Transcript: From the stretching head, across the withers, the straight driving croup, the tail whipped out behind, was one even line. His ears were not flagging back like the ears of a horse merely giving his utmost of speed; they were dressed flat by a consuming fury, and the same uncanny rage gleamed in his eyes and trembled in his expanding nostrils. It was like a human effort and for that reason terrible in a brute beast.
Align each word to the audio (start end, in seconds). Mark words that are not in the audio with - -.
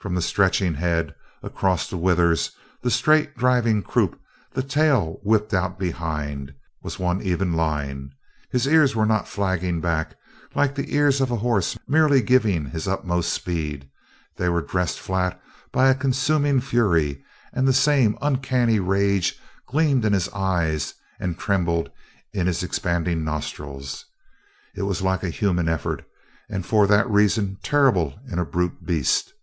From 0.00 0.14
the 0.14 0.22
stretching 0.22 0.72
head, 0.76 1.14
across 1.42 1.86
the 1.90 1.98
withers, 1.98 2.52
the 2.80 2.90
straight 2.90 3.36
driving 3.36 3.82
croup, 3.82 4.18
the 4.54 4.62
tail 4.62 5.20
whipped 5.22 5.52
out 5.52 5.78
behind, 5.78 6.54
was 6.82 6.98
one 6.98 7.20
even 7.20 7.52
line. 7.52 8.08
His 8.50 8.66
ears 8.66 8.96
were 8.96 9.04
not 9.04 9.28
flagging 9.28 9.82
back 9.82 10.16
like 10.54 10.74
the 10.74 10.94
ears 10.96 11.20
of 11.20 11.30
a 11.30 11.36
horse 11.36 11.76
merely 11.86 12.22
giving 12.22 12.64
his 12.64 12.88
utmost 12.88 13.28
of 13.28 13.32
speed; 13.34 13.90
they 14.38 14.48
were 14.48 14.62
dressed 14.62 14.98
flat 14.98 15.38
by 15.70 15.90
a 15.90 15.94
consuming 15.94 16.62
fury, 16.62 17.22
and 17.52 17.68
the 17.68 17.74
same 17.74 18.16
uncanny 18.22 18.80
rage 18.80 19.38
gleamed 19.68 20.06
in 20.06 20.14
his 20.14 20.30
eyes 20.30 20.94
and 21.18 21.38
trembled 21.38 21.90
in 22.32 22.46
his 22.46 22.62
expanding 22.62 23.22
nostrils. 23.22 24.06
It 24.74 24.82
was 24.84 25.02
like 25.02 25.22
a 25.24 25.28
human 25.28 25.68
effort 25.68 26.06
and 26.48 26.64
for 26.64 26.86
that 26.86 27.06
reason 27.10 27.58
terrible 27.62 28.18
in 28.26 28.38
a 28.38 28.46
brute 28.46 28.86
beast. 28.86 29.34